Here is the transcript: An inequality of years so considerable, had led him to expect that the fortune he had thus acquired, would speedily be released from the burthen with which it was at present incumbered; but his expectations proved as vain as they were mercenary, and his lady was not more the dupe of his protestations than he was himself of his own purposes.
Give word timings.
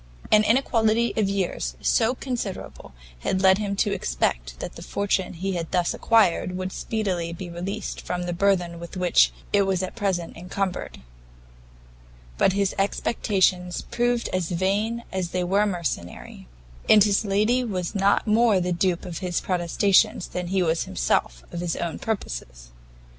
An 0.31 0.43
inequality 0.43 1.13
of 1.15 1.29
years 1.29 1.75
so 1.79 2.15
considerable, 2.15 2.91
had 3.19 3.43
led 3.43 3.59
him 3.59 3.75
to 3.75 3.93
expect 3.93 4.59
that 4.59 4.73
the 4.73 4.81
fortune 4.81 5.33
he 5.33 5.51
had 5.53 5.69
thus 5.69 5.93
acquired, 5.93 6.57
would 6.57 6.71
speedily 6.73 7.31
be 7.33 7.51
released 7.51 8.01
from 8.01 8.23
the 8.23 8.33
burthen 8.33 8.79
with 8.79 8.97
which 8.97 9.31
it 9.53 9.61
was 9.61 9.83
at 9.83 9.95
present 9.95 10.35
incumbered; 10.35 11.01
but 12.39 12.53
his 12.53 12.73
expectations 12.79 13.83
proved 13.91 14.27
as 14.33 14.49
vain 14.49 15.03
as 15.11 15.29
they 15.29 15.43
were 15.43 15.67
mercenary, 15.67 16.47
and 16.89 17.03
his 17.03 17.23
lady 17.23 17.63
was 17.63 17.93
not 17.93 18.25
more 18.25 18.59
the 18.59 18.73
dupe 18.73 19.05
of 19.05 19.19
his 19.19 19.39
protestations 19.39 20.29
than 20.29 20.47
he 20.47 20.63
was 20.63 20.85
himself 20.85 21.43
of 21.51 21.59
his 21.61 21.75
own 21.75 21.99
purposes. 21.99 22.71